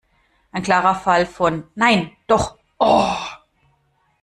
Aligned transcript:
Ein 0.51 0.63
klarer 0.63 0.95
Fall 0.95 1.27
von: 1.27 1.65
"Nein! 1.75 2.11
Doch! 2.25 2.57
Oh!" 2.79 3.13